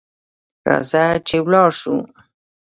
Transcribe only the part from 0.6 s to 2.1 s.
راځه چي ولاړ سو.